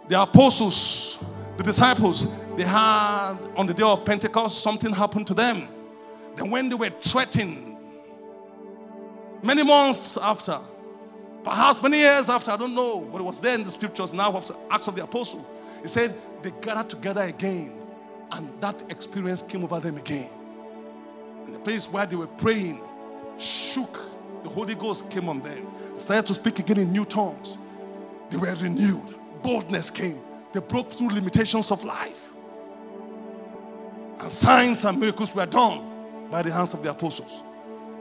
The 0.08 0.20
apostles, 0.20 1.18
the 1.56 1.62
disciples, 1.62 2.28
they 2.54 2.64
had 2.64 3.38
on 3.56 3.66
the 3.66 3.72
day 3.72 3.82
of 3.82 4.04
Pentecost, 4.04 4.62
something 4.62 4.92
happened 4.92 5.26
to 5.28 5.32
them. 5.32 5.66
Then, 6.34 6.50
when 6.50 6.68
they 6.68 6.74
were 6.74 6.90
threatened, 7.00 7.78
many 9.42 9.64
months 9.64 10.18
after, 10.20 10.60
perhaps 11.44 11.82
many 11.82 12.00
years 12.00 12.28
after, 12.28 12.50
I 12.50 12.58
don't 12.58 12.74
know, 12.74 13.08
but 13.10 13.22
it 13.22 13.24
was 13.24 13.40
there 13.40 13.54
in 13.54 13.64
the 13.64 13.70
scriptures 13.70 14.12
now 14.12 14.32
of 14.32 14.54
Acts 14.70 14.86
of 14.88 14.94
the 14.94 15.04
Apostle. 15.04 15.48
He 15.80 15.88
said 15.88 16.14
they 16.42 16.50
gathered 16.60 16.90
together 16.90 17.22
again, 17.22 17.72
and 18.32 18.50
that 18.60 18.82
experience 18.90 19.40
came 19.40 19.64
over 19.64 19.80
them 19.80 19.96
again. 19.96 20.28
In 21.46 21.54
the 21.54 21.58
place 21.60 21.90
where 21.90 22.04
they 22.04 22.16
were 22.16 22.26
praying, 22.26 22.82
shook. 23.38 23.98
The 24.42 24.50
Holy 24.50 24.74
Ghost 24.74 25.08
came 25.08 25.30
on 25.30 25.40
them. 25.40 25.65
Started 25.98 26.26
to 26.26 26.34
speak 26.34 26.58
again 26.58 26.78
in 26.78 26.92
new 26.92 27.04
tongues. 27.04 27.58
They 28.30 28.36
were 28.36 28.54
renewed. 28.54 29.14
Boldness 29.42 29.90
came. 29.90 30.20
They 30.52 30.60
broke 30.60 30.92
through 30.92 31.08
limitations 31.08 31.70
of 31.70 31.84
life. 31.84 32.28
And 34.20 34.30
signs 34.30 34.84
and 34.84 34.98
miracles 34.98 35.34
were 35.34 35.46
done 35.46 36.28
by 36.30 36.42
the 36.42 36.52
hands 36.52 36.74
of 36.74 36.82
the 36.82 36.90
apostles. 36.90 37.42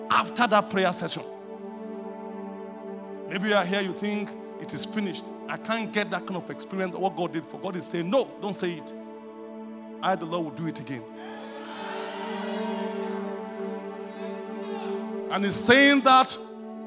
After 0.10 0.48
that 0.48 0.70
prayer 0.70 0.92
session, 0.94 1.24
maybe 3.28 3.50
you 3.50 3.56
are 3.56 3.66
here, 3.66 3.82
you 3.82 3.94
think 3.94 4.30
it 4.62 4.74
is 4.74 4.86
finished. 4.86 5.24
I 5.48 5.58
can't 5.58 5.92
get 5.92 6.10
that 6.12 6.26
kind 6.26 6.38
of 6.38 6.50
experience 6.50 6.96
what 6.96 7.16
God 7.16 7.34
did 7.34 7.46
for. 7.46 7.60
God 7.60 7.76
is 7.76 7.86
saying, 7.86 8.10
No, 8.10 8.30
don't 8.42 8.56
say 8.56 8.74
it. 8.74 8.94
I, 10.02 10.16
the 10.16 10.26
Lord, 10.26 10.46
will 10.46 10.52
do 10.52 10.68
it 10.68 10.80
again. 10.80 11.04
And 15.32 15.44
he's 15.44 15.56
saying 15.56 16.02
that 16.02 16.38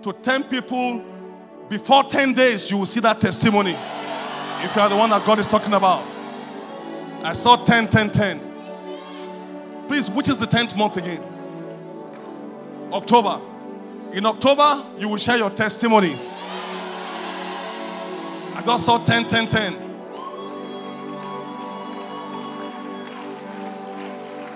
to 0.02 0.12
10 0.12 0.44
people 0.44 1.02
before 1.68 2.04
10 2.04 2.32
days, 2.34 2.70
you 2.70 2.78
will 2.78 2.86
see 2.86 3.00
that 3.00 3.20
testimony. 3.20 3.76
If 4.60 4.74
you 4.74 4.82
are 4.82 4.88
the 4.88 4.96
one 4.96 5.10
that 5.10 5.24
God 5.26 5.38
is 5.38 5.46
talking 5.46 5.74
about. 5.74 6.04
I 7.22 7.32
saw 7.32 7.56
10, 7.64 7.88
10, 7.88 8.10
10. 8.10 8.40
Please, 9.88 10.10
which 10.10 10.28
is 10.28 10.36
the 10.36 10.46
10th 10.46 10.76
month 10.76 10.96
again? 10.96 11.22
October. 12.92 13.40
In 14.12 14.24
October, 14.24 14.84
you 14.98 15.08
will 15.08 15.16
share 15.16 15.36
your 15.36 15.50
testimony. 15.50 16.14
I 18.54 18.62
just 18.64 18.84
saw 18.84 18.98
10, 19.04 19.28
10, 19.28 19.48
10. 19.48 19.74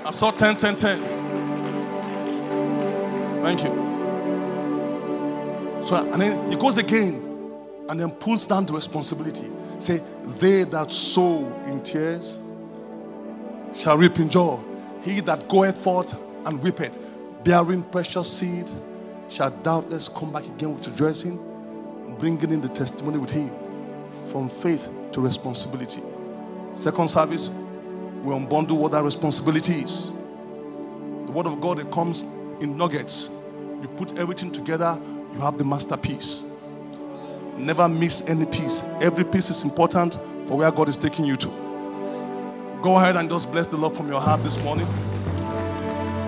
I 0.05 0.11
saw 0.11 0.31
10, 0.31 0.57
10, 0.57 0.77
10. 0.77 1.03
Thank 3.43 3.63
you. 3.65 3.92
So, 5.85 5.97
and 5.97 6.21
then 6.21 6.51
he 6.51 6.57
goes 6.57 6.79
again 6.79 7.29
and 7.89 8.01
then 8.01 8.13
pulls 8.13 8.47
down 8.47 8.67
the 8.67 8.73
responsibility. 8.73 9.51
Say, 9.79 10.01
they 10.39 10.65
that 10.65 10.93
sow 10.93 11.47
in 11.67 11.83
tears 11.83 12.39
shall 13.77 13.99
reap 13.99 14.19
in 14.19 14.29
joy. 14.31 14.61
He 15.03 15.21
that 15.21 15.49
goeth 15.49 15.77
forth 15.83 16.15
and 16.47 16.63
weepeth, 16.63 16.97
bearing 17.43 17.83
precious 17.83 18.33
seed, 18.33 18.71
shall 19.29 19.51
doubtless 19.51 20.09
come 20.09 20.33
back 20.33 20.45
again 20.45 20.77
with 20.77 20.87
rejoicing, 20.87 21.39
bringing 22.19 22.51
in 22.51 22.61
the 22.61 22.69
testimony 22.69 23.19
with 23.19 23.31
him 23.31 23.51
from 24.31 24.49
faith 24.49 24.89
to 25.13 25.21
responsibility. 25.21 26.03
Second 26.75 27.09
service, 27.09 27.51
we 28.23 28.33
unbundle 28.33 28.79
what 28.79 28.93
that 28.93 29.03
responsibility 29.03 29.81
is. 29.81 30.11
The 31.27 31.33
word 31.33 31.47
of 31.47 31.61
God 31.61 31.81
it 31.81 31.91
comes 31.91 32.23
in 32.63 32.77
nuggets. 32.77 33.29
You 33.81 33.89
put 33.97 34.17
everything 34.19 34.53
together, 34.53 35.01
you 35.35 35.41
have 35.41 35.59
the 35.59 35.65
masterpiece. 35.65 36.43
Never 37.57 37.89
miss 37.89 38.23
any 38.27 38.47
piece. 38.47 38.83
Every 39.01 39.25
piece 39.25 39.51
is 39.51 39.63
important 39.63 40.15
for 40.47 40.59
where 40.59 40.71
God 40.71 40.89
is 40.89 40.97
taking 40.97 41.25
you 41.25 41.37
to. 41.37 41.49
Go 42.83 42.97
ahead 42.97 43.17
and 43.17 43.31
just 43.31 43.51
bless 43.53 43.67
the 43.67 43.77
Lord 43.77 43.97
from 43.97 44.09
your 44.09 44.21
heart 44.21 44.43
this 44.43 44.57
morning. 44.59 44.87